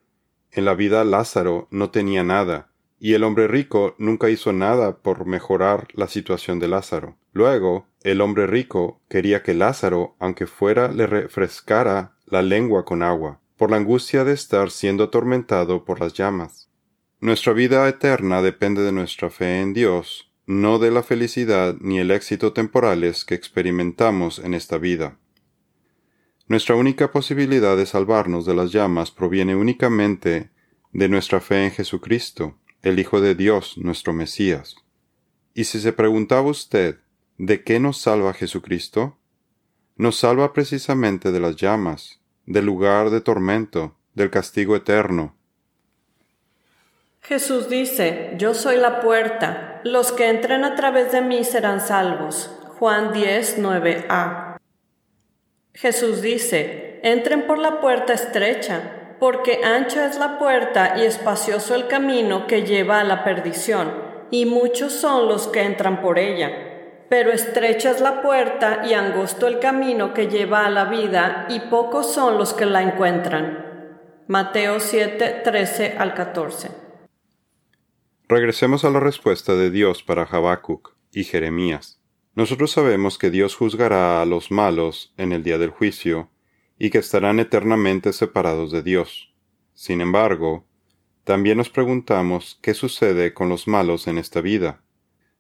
En 0.52 0.64
la 0.64 0.74
vida 0.74 1.04
Lázaro 1.04 1.68
no 1.70 1.92
tenía 1.92 2.24
nada, 2.24 2.70
y 2.98 3.14
el 3.14 3.26
hombre 3.26 3.50
rico 3.50 3.96
nunca 4.00 4.30
hizo 4.30 4.54
nada 4.54 5.00
por 5.00 5.26
mejorar 5.26 5.90
la 5.94 6.08
situación 6.08 6.60
de 6.60 6.70
Lázaro. 6.70 7.18
Luego, 7.34 7.88
el 8.02 8.22
hombre 8.22 8.48
rico 8.48 9.02
quería 9.10 9.44
que 9.44 9.54
Lázaro, 9.54 10.16
aunque 10.18 10.48
fuera, 10.48 10.88
le 10.88 11.06
refrescara 11.06 12.16
la 12.26 12.42
lengua 12.42 12.86
con 12.86 13.04
agua, 13.04 13.42
por 13.58 13.70
la 13.70 13.78
angustia 13.78 14.24
de 14.24 14.32
estar 14.32 14.72
siendo 14.72 15.04
atormentado 15.04 15.84
por 15.84 16.00
las 16.00 16.14
llamas. 16.14 16.70
Nuestra 17.20 17.52
vida 17.52 17.86
eterna 17.90 18.42
depende 18.42 18.82
de 18.82 18.94
nuestra 18.94 19.30
fe 19.30 19.60
en 19.60 19.74
Dios 19.74 20.29
no 20.50 20.80
de 20.80 20.90
la 20.90 21.04
felicidad 21.04 21.76
ni 21.80 22.00
el 22.00 22.10
éxito 22.10 22.54
temporales 22.54 23.24
que 23.24 23.36
experimentamos 23.36 24.40
en 24.40 24.56
esta 24.56 24.80
vida. 24.80 25.20
Nuestra 26.48 26.74
única 26.74 27.12
posibilidad 27.12 27.78
de 27.78 27.86
salvarnos 27.86 28.48
de 28.48 28.56
las 28.56 28.72
llamas 28.72 29.12
proviene 29.12 29.56
únicamente 29.56 30.50
de 30.92 31.08
nuestra 31.08 31.40
fe 31.40 31.66
en 31.66 31.72
Jesucristo, 31.72 32.58
el 32.82 32.98
Hijo 32.98 33.22
de 33.22 33.36
Dios, 33.36 33.78
nuestro 33.78 34.12
Mesías. 34.12 34.76
Y 35.54 35.66
si 35.66 35.80
se 35.80 35.94
preguntaba 35.94 36.50
usted, 36.50 36.98
¿de 37.38 37.64
qué 37.64 37.80
nos 37.80 38.00
salva 38.00 38.34
Jesucristo? 38.34 39.20
Nos 39.98 40.16
salva 40.18 40.52
precisamente 40.52 41.32
de 41.32 41.40
las 41.42 41.58
llamas, 41.58 42.22
del 42.48 42.66
lugar 42.66 43.12
de 43.12 43.22
tormento, 43.22 44.00
del 44.16 44.32
castigo 44.32 44.76
eterno, 44.76 45.36
Jesús 47.22 47.70
dice, 47.70 48.34
Yo 48.38 48.54
soy 48.54 48.78
la 48.78 49.02
puerta, 49.02 49.82
los 49.84 50.12
que 50.12 50.30
entren 50.30 50.64
a 50.64 50.76
través 50.76 51.12
de 51.12 51.22
mí 51.22 51.44
serán 51.44 51.82
salvos. 51.82 52.52
Juan 52.80 53.14
10, 53.14 53.60
9a. 53.60 54.58
Jesús 55.74 56.22
dice, 56.22 57.00
Entren 57.04 57.46
por 57.46 57.60
la 57.60 57.80
puerta 57.82 58.14
estrecha, 58.14 59.16
porque 59.20 59.62
ancha 59.64 60.06
es 60.06 60.18
la 60.18 60.40
puerta 60.40 60.96
y 60.98 61.04
espacioso 61.04 61.76
el 61.76 61.88
camino 61.88 62.48
que 62.48 62.64
lleva 62.64 63.00
a 63.00 63.04
la 63.04 63.24
perdición, 63.24 63.94
y 64.32 64.46
muchos 64.46 64.94
son 64.94 65.28
los 65.28 65.48
que 65.48 65.62
entran 65.62 66.02
por 66.02 66.20
ella. 66.20 66.52
Pero 67.10 67.32
estrecha 67.32 67.92
es 67.92 68.02
la 68.02 68.22
puerta 68.22 68.82
y 68.86 68.94
angosto 68.94 69.48
el 69.48 69.60
camino 69.60 70.14
que 70.14 70.28
lleva 70.28 70.66
a 70.66 70.70
la 70.70 70.86
vida, 70.86 71.46
y 71.50 71.60
pocos 71.62 72.14
son 72.14 72.38
los 72.38 72.54
que 72.54 72.66
la 72.66 72.82
encuentran. 72.82 73.66
Mateo 74.28 74.80
7, 74.80 75.42
13 75.44 75.96
al 75.98 76.14
14. 76.14 76.89
Regresemos 78.32 78.86
a 78.86 78.92
la 78.92 79.00
respuesta 79.00 79.56
de 79.56 79.72
Dios 79.72 80.04
para 80.04 80.22
Habacuc 80.22 80.94
y 81.12 81.24
Jeremías. 81.24 82.00
Nosotros 82.36 82.70
sabemos 82.70 83.18
que 83.18 83.32
Dios 83.32 83.56
juzgará 83.56 84.22
a 84.22 84.26
los 84.28 84.52
malos 84.52 85.16
en 85.18 85.32
el 85.32 85.42
día 85.42 85.58
del 85.58 85.72
juicio 85.72 86.30
y 86.78 86.92
que 86.92 87.00
estarán 87.00 87.40
eternamente 87.40 88.14
separados 88.14 88.72
de 88.72 88.84
Dios. 88.84 89.34
Sin 89.74 90.00
embargo, 90.00 90.68
también 91.24 91.58
nos 91.58 91.72
preguntamos 91.72 92.60
qué 92.62 92.76
sucede 92.76 93.34
con 93.34 93.50
los 93.50 93.68
malos 93.68 94.06
en 94.06 94.20
esta 94.20 94.42
vida. 94.42 94.84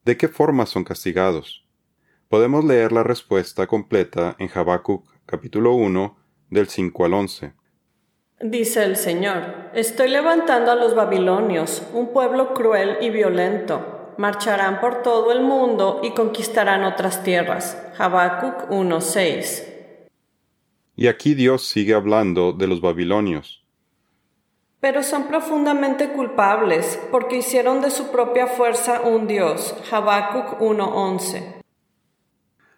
¿De 0.03 0.17
qué 0.17 0.27
forma 0.27 0.65
son 0.65 0.83
castigados? 0.83 1.67
Podemos 2.27 2.65
leer 2.65 2.91
la 2.91 3.03
respuesta 3.03 3.67
completa 3.67 4.35
en 4.39 4.49
Habacuc 4.51 5.07
capítulo 5.27 5.73
1 5.73 6.17
del 6.49 6.67
5 6.67 7.05
al 7.05 7.13
11. 7.13 7.58
Dice 8.41 8.85
el 8.85 8.95
Señor, 8.95 9.69
estoy 9.73 10.07
levantando 10.07 10.71
a 10.71 10.75
los 10.75 10.95
babilonios, 10.95 11.83
un 11.91 12.13
pueblo 12.13 12.53
cruel 12.53 12.97
y 13.01 13.09
violento. 13.09 14.13
Marcharán 14.15 14.79
por 14.79 15.01
todo 15.01 15.33
el 15.33 15.41
mundo 15.41 15.99
y 16.03 16.11
conquistarán 16.11 16.85
otras 16.85 17.21
tierras. 17.21 17.77
Habacuc 17.97 18.71
1:6. 18.71 19.65
Y 20.95 21.07
aquí 21.07 21.33
Dios 21.33 21.67
sigue 21.67 21.93
hablando 21.93 22.53
de 22.53 22.67
los 22.67 22.79
babilonios. 22.79 23.65
Pero 24.79 25.03
son 25.03 25.27
profundamente 25.27 26.11
culpables 26.11 26.97
porque 27.11 27.39
hicieron 27.39 27.81
de 27.81 27.91
su 27.91 28.09
propia 28.09 28.47
fuerza 28.47 29.01
un 29.01 29.27
Dios. 29.27 29.75
Habacuc 29.91 30.61
1:11. 30.61 31.61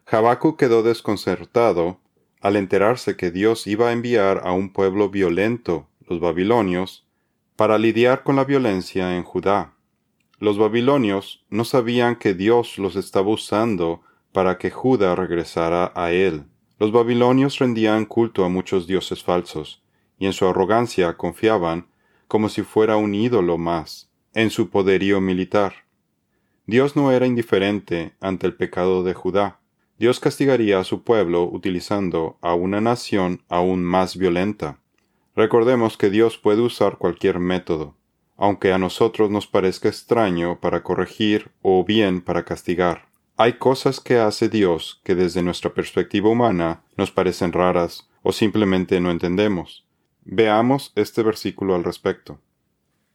Habacuc 0.08 0.58
quedó 0.58 0.82
desconcertado 0.82 2.00
al 2.42 2.56
enterarse 2.56 3.16
que 3.16 3.32
Dios 3.32 3.68
iba 3.68 3.90
a 3.90 3.92
enviar 3.94 4.42
a 4.44 4.52
un 4.52 4.74
pueblo 4.74 5.10
violento, 5.10 5.88
los 6.08 6.20
babilonios, 6.20 7.06
para 7.56 7.78
lidiar 7.78 8.24
con 8.24 8.36
la 8.36 8.44
violencia 8.44 9.16
en 9.16 9.24
Judá. 9.24 9.76
Los 10.40 10.58
babilonios 10.58 11.46
no 11.50 11.64
sabían 11.64 12.16
que 12.16 12.34
Dios 12.34 12.80
los 12.80 12.96
estaba 12.96 13.30
usando 13.30 14.02
para 14.32 14.58
que 14.58 14.72
Judá 14.72 15.16
regresara 15.16 15.92
a 15.96 16.12
él. 16.12 16.46
Los 16.80 16.92
babilonios 16.92 17.60
rendían 17.60 18.06
culto 18.06 18.44
a 18.44 18.50
muchos 18.50 18.88
dioses 18.88 19.24
falsos, 19.24 19.84
y 20.18 20.26
en 20.26 20.34
su 20.34 20.48
arrogancia 20.48 21.16
confiaban, 21.16 21.88
como 22.28 22.50
si 22.50 22.64
fuera 22.64 22.96
un 22.96 23.14
ídolo 23.14 23.60
más, 23.60 24.10
en 24.34 24.50
su 24.50 24.70
poderío 24.70 25.22
militar. 25.22 25.86
Dios 26.66 26.96
no 26.96 27.12
era 27.12 27.28
indiferente 27.28 28.14
ante 28.20 28.48
el 28.48 28.56
pecado 28.56 29.04
de 29.04 29.14
Judá. 29.14 29.61
Dios 30.01 30.20
castigaría 30.20 30.79
a 30.79 30.84
su 30.84 31.03
pueblo 31.03 31.43
utilizando 31.43 32.39
a 32.41 32.55
una 32.55 32.81
nación 32.81 33.43
aún 33.50 33.84
más 33.84 34.17
violenta. 34.17 34.79
Recordemos 35.36 35.96
que 35.96 36.10
Dios 36.10 36.39
puede 36.39 36.62
usar 36.62 36.98
cualquier 36.98 37.38
método, 37.38 37.93
aunque 38.36 38.74
a 38.74 38.79
nosotros 38.79 39.29
nos 39.29 39.46
parezca 39.46 39.89
extraño 39.89 40.60
para 40.60 40.81
corregir 40.81 41.51
o 41.62 41.86
bien 41.86 42.22
para 42.22 42.46
castigar. 42.46 43.10
Hay 43.38 43.60
cosas 43.60 44.00
que 44.00 44.17
hace 44.17 44.50
Dios 44.50 45.00
que 45.03 45.13
desde 45.13 45.43
nuestra 45.43 45.72
perspectiva 45.75 46.31
humana 46.31 46.81
nos 46.98 47.12
parecen 47.12 47.53
raras 47.53 48.10
o 48.24 48.31
simplemente 48.31 49.00
no 49.00 49.12
entendemos. 49.12 49.86
Veamos 50.25 50.93
este 50.96 51.22
versículo 51.22 51.75
al 51.75 51.84
respecto. 51.84 52.39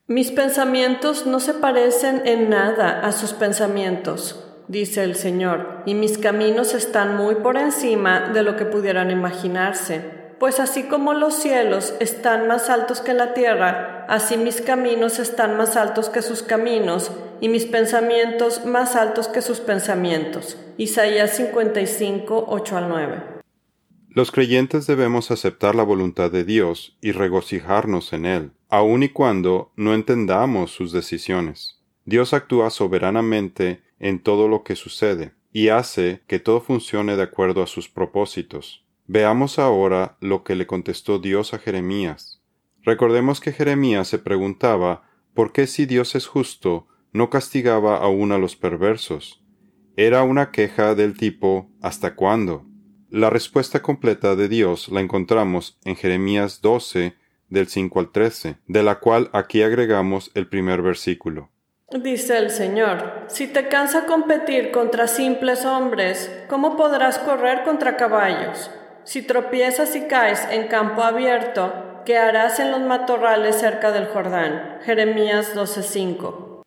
Mis 0.07 0.31
pensamientos 0.31 1.27
no 1.27 1.41
se 1.41 1.55
parecen 1.55 2.23
en 2.27 2.49
nada 2.49 3.01
a 3.01 3.11
sus 3.11 3.33
pensamientos 3.33 4.46
dice 4.69 5.05
el 5.05 5.15
Señor, 5.15 5.83
y 5.87 5.95
mis 5.95 6.19
caminos 6.19 6.75
están 6.75 7.17
muy 7.17 7.37
por 7.37 7.57
encima 7.57 8.31
de 8.31 8.43
lo 8.43 8.57
que 8.57 8.65
pudieran 8.65 9.11
imaginarse. 9.11 10.27
Pues 10.39 10.61
así 10.61 10.83
como 10.83 11.15
los 11.15 11.35
cielos 11.35 11.95
están 11.99 12.47
más 12.47 12.69
altos 12.69 13.01
que 13.01 13.15
la 13.15 13.33
tierra, 13.33 14.05
así 14.09 14.37
mis 14.37 14.61
caminos 14.61 15.19
están 15.19 15.57
más 15.57 15.77
altos 15.77 16.11
que 16.11 16.21
sus 16.21 16.43
caminos, 16.43 17.11
y 17.41 17.49
mis 17.49 17.65
pensamientos 17.65 18.65
más 18.65 18.97
altos 18.97 19.29
que 19.29 19.43
sus 19.43 19.61
pensamientos. 19.61 20.59
Isaías 20.77 21.37
55, 21.37 22.47
8 22.49 22.77
al 22.77 22.89
9. 22.89 23.23
Los 24.11 24.31
creyentes 24.31 24.87
debemos 24.87 25.31
aceptar 25.31 25.75
la 25.75 25.83
voluntad 25.83 26.31
de 26.31 26.45
Dios 26.45 26.97
y 27.03 27.13
regocijarnos 27.13 28.13
en 28.15 28.25
Él, 28.25 28.53
aun 28.69 29.03
y 29.03 29.11
cuando 29.11 29.73
no 29.77 29.95
entendamos 29.95 30.71
sus 30.71 30.93
decisiones. 30.93 31.83
Dios 32.07 32.33
actúa 32.33 32.71
soberanamente 32.71 33.83
en 33.99 34.23
todo 34.23 34.49
lo 34.49 34.63
que 34.63 34.77
sucede, 34.77 35.35
y 35.53 35.69
hace 35.69 36.23
que 36.27 36.39
todo 36.39 36.61
funcione 36.61 37.17
de 37.17 37.23
acuerdo 37.23 37.63
a 37.63 37.67
sus 37.67 37.89
propósitos. 37.89 38.85
Veamos 39.07 39.59
ahora 39.59 40.17
lo 40.21 40.43
que 40.45 40.55
le 40.55 40.67
contestó 40.67 41.19
Dios 41.19 41.55
a 41.55 41.59
Jeremías. 41.59 42.43
Recordemos 42.83 43.41
que 43.41 43.53
Jeremías 43.53 44.09
se 44.09 44.19
preguntaba 44.19 45.09
por 45.35 45.53
qué 45.53 45.67
si 45.67 45.87
Dios 45.87 46.15
es 46.15 46.27
justo 46.27 46.89
no 47.13 47.31
castigaba 47.31 47.97
aún 47.97 48.33
a 48.33 48.39
los 48.39 48.57
perversos. 48.57 49.43
Era 49.97 50.23
una 50.23 50.51
queja 50.51 50.95
del 50.95 51.17
tipo 51.17 51.71
¿hasta 51.81 52.15
cuándo? 52.15 52.67
La 53.09 53.31
respuesta 53.31 53.81
completa 53.81 54.37
de 54.37 54.49
Dios 54.49 54.89
la 54.89 55.01
encontramos 55.01 55.79
en 55.85 55.97
Jeremías 55.97 56.61
12 56.61 57.15
del 57.49 57.69
5 57.69 58.01
al 58.01 58.11
13, 58.11 58.59
de 58.67 58.83
la 58.83 58.99
cual 58.99 59.31
aquí 59.33 59.63
agregamos 59.63 60.31
el 60.35 60.49
primer 60.49 60.83
versículo. 60.83 61.51
Dice 61.93 62.37
el 62.39 62.51
Señor, 62.51 63.27
si 63.29 63.47
te 63.47 63.69
cansa 63.69 64.07
competir 64.07 64.73
contra 64.73 65.07
simples 65.07 65.65
hombres, 65.65 66.33
¿cómo 66.49 66.77
podrás 66.77 67.21
correr 67.21 67.63
contra 67.63 67.97
caballos? 67.97 68.73
Si 69.05 69.23
tropiezas 69.23 69.95
y 69.95 70.09
caes 70.09 70.45
en 70.51 70.67
campo 70.67 71.05
abierto, 71.05 72.03
¿qué 72.05 72.19
harás 72.19 72.59
en 72.59 72.73
los 72.73 72.81
matorrales 72.81 73.61
cerca 73.61 73.93
del 73.93 74.07
Jordán? 74.07 74.81
Jeremías 74.85 75.55
12:5. 75.55 76.65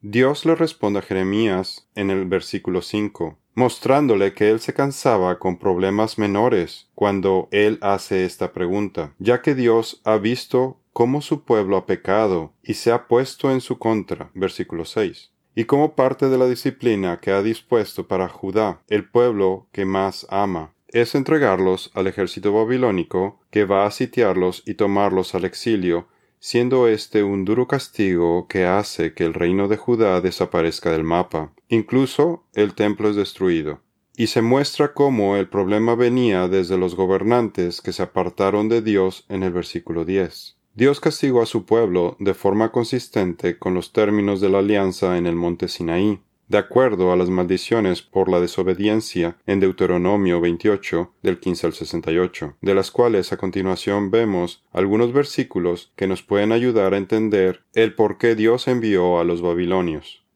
Dios 0.00 0.46
le 0.46 0.54
responde 0.54 1.00
a 1.00 1.02
Jeremías 1.02 1.86
en 1.94 2.10
el 2.10 2.24
versículo 2.24 2.80
5, 2.80 3.36
mostrándole 3.54 4.32
que 4.32 4.48
él 4.48 4.58
se 4.58 4.72
cansaba 4.72 5.38
con 5.38 5.58
problemas 5.58 6.16
menores 6.16 6.88
cuando 6.94 7.48
él 7.50 7.78
hace 7.82 8.24
esta 8.24 8.54
pregunta, 8.54 9.12
ya 9.18 9.42
que 9.42 9.54
Dios 9.54 10.00
ha 10.04 10.16
visto 10.16 10.78
cómo 10.92 11.22
su 11.22 11.44
pueblo 11.44 11.76
ha 11.76 11.86
pecado 11.86 12.52
y 12.62 12.74
se 12.74 12.92
ha 12.92 13.06
puesto 13.06 13.50
en 13.50 13.60
su 13.60 13.78
contra. 13.78 14.30
Versículo 14.34 14.84
6 14.84 15.32
y 15.54 15.64
como 15.64 15.94
parte 15.94 16.28
de 16.28 16.38
la 16.38 16.48
disciplina 16.48 17.20
que 17.20 17.30
ha 17.30 17.42
dispuesto 17.42 18.08
para 18.08 18.28
Judá, 18.28 18.82
el 18.88 19.08
pueblo 19.08 19.66
que 19.70 19.84
más 19.84 20.26
ama 20.30 20.72
es 20.88 21.14
entregarlos 21.14 21.90
al 21.94 22.06
ejército 22.06 22.52
babilónico 22.52 23.40
que 23.50 23.64
va 23.64 23.86
a 23.86 23.90
sitiarlos 23.90 24.62
y 24.66 24.74
tomarlos 24.74 25.34
al 25.34 25.44
exilio, 25.44 26.08
siendo 26.38 26.88
este 26.88 27.22
un 27.22 27.44
duro 27.44 27.66
castigo 27.66 28.46
que 28.48 28.66
hace 28.66 29.14
que 29.14 29.24
el 29.24 29.34
reino 29.34 29.68
de 29.68 29.76
Judá 29.76 30.20
desaparezca 30.20 30.90
del 30.90 31.04
mapa. 31.04 31.52
Incluso 31.68 32.44
el 32.54 32.74
templo 32.74 33.08
es 33.10 33.16
destruido. 33.16 33.80
Y 34.16 34.26
se 34.26 34.42
muestra 34.42 34.92
cómo 34.92 35.36
el 35.36 35.48
problema 35.48 35.94
venía 35.94 36.48
desde 36.48 36.76
los 36.76 36.94
gobernantes 36.94 37.80
que 37.80 37.94
se 37.94 38.02
apartaron 38.02 38.68
de 38.68 38.82
Dios 38.82 39.24
en 39.30 39.42
el 39.42 39.52
versículo 39.52 40.04
10. 40.04 40.58
Dios 40.74 41.00
castigó 41.00 41.42
a 41.42 41.46
su 41.46 41.64
pueblo 41.64 42.16
de 42.18 42.34
forma 42.34 42.72
consistente 42.72 43.58
con 43.58 43.74
los 43.74 43.92
términos 43.92 44.40
de 44.40 44.48
la 44.48 44.58
alianza 44.60 45.18
en 45.18 45.26
el 45.26 45.36
monte 45.36 45.68
Sinaí 45.68 46.20
de 46.52 46.58
acuerdo 46.58 47.12
a 47.12 47.16
las 47.16 47.30
maldiciones 47.30 48.02
por 48.02 48.28
la 48.28 48.38
desobediencia 48.38 49.38
en 49.46 49.58
Deuteronomio 49.58 50.38
28 50.42 51.14
del 51.22 51.40
15 51.40 51.66
al 51.68 51.72
68, 51.72 52.56
de 52.60 52.74
las 52.74 52.90
cuales 52.90 53.32
a 53.32 53.38
continuación 53.38 54.10
vemos 54.10 54.62
algunos 54.70 55.14
versículos 55.14 55.92
que 55.96 56.06
nos 56.06 56.22
pueden 56.22 56.52
ayudar 56.52 56.92
a 56.92 56.98
entender 56.98 57.62
el 57.72 57.94
por 57.94 58.18
qué 58.18 58.34
Dios 58.34 58.68
envió 58.68 59.18
a 59.18 59.24
los 59.24 59.40
babilonios. 59.40 60.26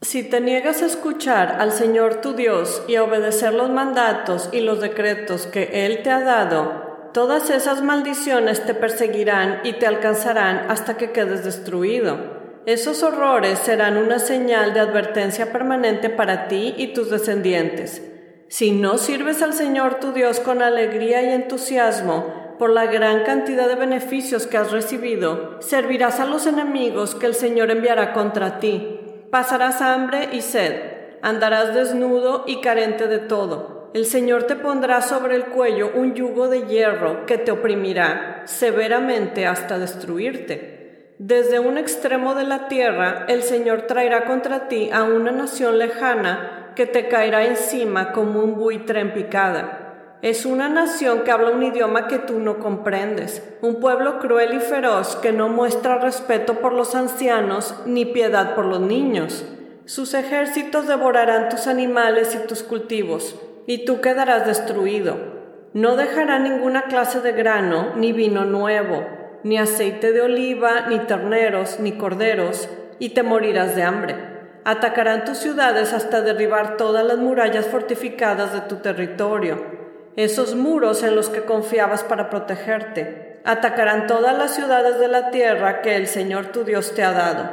Si 0.00 0.22
te 0.22 0.40
niegas 0.40 0.80
a 0.82 0.86
escuchar 0.86 1.56
al 1.58 1.72
Señor 1.72 2.20
tu 2.20 2.34
Dios 2.34 2.84
y 2.86 2.94
a 2.94 3.02
obedecer 3.02 3.52
los 3.52 3.68
mandatos 3.68 4.48
y 4.52 4.60
los 4.60 4.80
decretos 4.80 5.46
que 5.46 5.86
Él 5.86 6.04
te 6.04 6.10
ha 6.10 6.20
dado, 6.20 6.87
todas 7.18 7.50
esas 7.50 7.82
maldiciones 7.82 8.64
te 8.64 8.74
perseguirán 8.74 9.62
y 9.64 9.72
te 9.72 9.88
alcanzarán 9.88 10.70
hasta 10.70 10.96
que 10.96 11.10
quedes 11.10 11.44
destruido. 11.44 12.16
Esos 12.64 13.02
horrores 13.02 13.58
serán 13.58 13.96
una 13.96 14.20
señal 14.20 14.72
de 14.72 14.78
advertencia 14.78 15.50
permanente 15.50 16.10
para 16.10 16.46
ti 16.46 16.76
y 16.78 16.94
tus 16.94 17.10
descendientes. 17.10 18.08
Si 18.46 18.70
no 18.70 18.98
sirves 18.98 19.42
al 19.42 19.52
Señor 19.52 19.98
tu 19.98 20.12
Dios 20.12 20.38
con 20.38 20.62
alegría 20.62 21.20
y 21.22 21.30
entusiasmo 21.30 22.54
por 22.56 22.70
la 22.70 22.86
gran 22.86 23.24
cantidad 23.24 23.66
de 23.66 23.74
beneficios 23.74 24.46
que 24.46 24.56
has 24.56 24.70
recibido, 24.70 25.60
servirás 25.60 26.20
a 26.20 26.24
los 26.24 26.46
enemigos 26.46 27.16
que 27.16 27.26
el 27.26 27.34
Señor 27.34 27.72
enviará 27.72 28.12
contra 28.12 28.60
ti. 28.60 29.00
Pasarás 29.32 29.82
hambre 29.82 30.28
y 30.30 30.40
sed, 30.40 31.18
andarás 31.22 31.74
desnudo 31.74 32.44
y 32.46 32.60
carente 32.60 33.08
de 33.08 33.18
todo. 33.18 33.77
El 33.94 34.04
Señor 34.04 34.44
te 34.44 34.54
pondrá 34.54 35.00
sobre 35.00 35.34
el 35.34 35.46
cuello 35.46 35.90
un 35.94 36.14
yugo 36.14 36.48
de 36.48 36.66
hierro 36.66 37.24
que 37.24 37.38
te 37.38 37.50
oprimirá 37.50 38.42
severamente 38.44 39.46
hasta 39.46 39.78
destruirte. 39.78 41.14
Desde 41.18 41.58
un 41.58 41.78
extremo 41.78 42.34
de 42.34 42.44
la 42.44 42.68
tierra 42.68 43.24
el 43.28 43.42
Señor 43.42 43.82
traerá 43.82 44.26
contra 44.26 44.68
ti 44.68 44.90
a 44.92 45.04
una 45.04 45.32
nación 45.32 45.78
lejana 45.78 46.72
que 46.76 46.84
te 46.84 47.08
caerá 47.08 47.46
encima 47.46 48.12
como 48.12 48.40
un 48.40 48.56
buitre 48.56 49.00
en 49.00 49.14
picada. 49.14 50.18
Es 50.20 50.44
una 50.44 50.68
nación 50.68 51.22
que 51.22 51.30
habla 51.30 51.50
un 51.50 51.62
idioma 51.62 52.08
que 52.08 52.18
tú 52.18 52.40
no 52.40 52.58
comprendes, 52.58 53.42
un 53.62 53.80
pueblo 53.80 54.18
cruel 54.18 54.52
y 54.52 54.60
feroz 54.60 55.16
que 55.16 55.32
no 55.32 55.48
muestra 55.48 55.98
respeto 55.98 56.60
por 56.60 56.74
los 56.74 56.94
ancianos 56.94 57.74
ni 57.86 58.04
piedad 58.04 58.54
por 58.54 58.66
los 58.66 58.80
niños. 58.80 59.46
Sus 59.86 60.12
ejércitos 60.12 60.86
devorarán 60.86 61.48
tus 61.48 61.66
animales 61.66 62.34
y 62.34 62.46
tus 62.46 62.62
cultivos, 62.62 63.34
y 63.68 63.84
tú 63.84 64.00
quedarás 64.00 64.44
destruido. 64.46 65.16
No 65.74 65.94
dejará 65.94 66.40
ninguna 66.40 66.86
clase 66.86 67.20
de 67.20 67.30
grano 67.30 67.92
ni 67.94 68.12
vino 68.12 68.44
nuevo 68.44 69.04
ni 69.42 69.58
aceite 69.58 70.12
de 70.12 70.20
oliva, 70.20 70.86
ni 70.88 70.98
terneros, 71.00 71.78
ni 71.80 71.92
corderos, 71.92 72.68
y 72.98 73.10
te 73.10 73.22
morirás 73.22 73.76
de 73.76 73.82
hambre. 73.82 74.16
Atacarán 74.64 75.24
tus 75.24 75.38
ciudades 75.38 75.92
hasta 75.92 76.20
derribar 76.20 76.76
todas 76.76 77.04
las 77.04 77.18
murallas 77.18 77.66
fortificadas 77.66 78.52
de 78.52 78.60
tu 78.62 78.76
territorio, 78.76 79.64
esos 80.16 80.54
muros 80.54 81.02
en 81.02 81.14
los 81.14 81.28
que 81.28 81.42
confiabas 81.42 82.02
para 82.02 82.28
protegerte. 82.28 83.40
Atacarán 83.44 84.06
todas 84.06 84.36
las 84.36 84.54
ciudades 84.54 84.98
de 84.98 85.08
la 85.08 85.30
tierra 85.30 85.80
que 85.80 85.96
el 85.96 86.08
Señor 86.08 86.46
tu 86.46 86.64
Dios 86.64 86.92
te 86.94 87.04
ha 87.04 87.12
dado. 87.12 87.48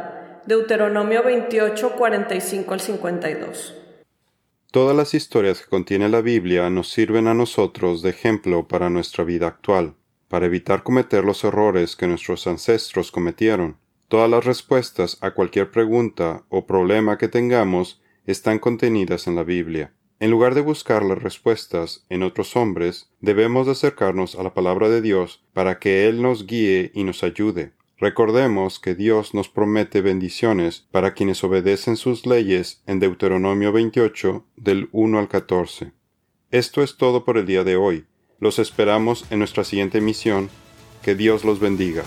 Deuteronomio 0.45 1.23
28, 1.23 1.91
45 1.91 2.73
al 2.73 2.79
52. 2.79 3.84
Todas 4.75 4.93
las 4.93 5.13
historias 5.13 5.61
que 5.61 5.69
contiene 5.69 6.09
la 6.09 6.19
Biblia 6.19 6.69
nos 6.69 6.89
sirven 6.89 7.27
a 7.27 7.33
nosotros 7.33 8.01
de 8.01 8.09
ejemplo 8.09 8.67
para 8.67 8.89
nuestra 8.89 9.23
vida 9.23 9.47
actual 9.47 9.95
para 10.27 10.47
evitar 10.47 10.83
cometer 10.83 11.23
los 11.23 11.45
errores 11.45 11.95
que 11.95 12.07
nuestros 12.07 12.45
ancestros 12.45 13.09
cometieron. 13.09 13.77
Todas 14.09 14.29
las 14.29 14.43
respuestas 14.43 15.17
a 15.21 15.31
cualquier 15.31 15.71
pregunta 15.71 16.43
o 16.49 16.67
problema 16.67 17.17
que 17.17 17.29
tengamos 17.29 18.01
están 18.25 18.59
contenidas 18.59 19.27
en 19.27 19.37
la 19.37 19.45
Biblia. 19.45 19.93
En 20.19 20.29
lugar 20.29 20.55
de 20.55 20.59
buscar 20.59 21.05
las 21.05 21.23
respuestas 21.23 22.05
en 22.09 22.21
otros 22.21 22.57
hombres, 22.57 23.09
debemos 23.21 23.69
acercarnos 23.69 24.35
a 24.35 24.43
la 24.43 24.53
palabra 24.53 24.89
de 24.89 25.01
Dios 25.01 25.41
para 25.53 25.79
que 25.79 26.05
Él 26.09 26.21
nos 26.21 26.47
guíe 26.47 26.91
y 26.93 27.05
nos 27.05 27.23
ayude. 27.23 27.71
Recordemos 27.97 28.79
que 28.79 28.93
Dios 28.93 29.33
nos 29.33 29.47
promete 29.47 30.01
bendiciones 30.01 30.85
para 30.91 31.13
quienes 31.13 31.43
obedecen 31.45 31.95
sus 31.95 32.25
leyes 32.25 32.83
en 32.87 32.99
Deuteronomio 32.99 33.71
28 33.71 34.45
del 34.57 34.89
1 34.91 35.17
al 35.17 35.29
14. 35.29 35.93
Esto 36.51 36.83
es 36.83 36.97
todo 36.97 37.23
por 37.23 37.37
el 37.37 37.45
día 37.45 37.63
de 37.63 37.77
hoy. 37.77 38.05
Los 38.39 38.59
esperamos 38.59 39.25
en 39.29 39.39
nuestra 39.39 39.63
siguiente 39.63 40.01
misión. 40.01 40.49
Que 41.03 41.15
Dios 41.15 41.45
los 41.45 41.59
bendiga. 41.59 42.03